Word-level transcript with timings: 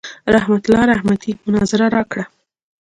رحمت 0.35 0.63
الله 0.67 0.83
رحمتي 0.93 1.31
مناظره 1.45 1.87
راکړه. 1.95 2.23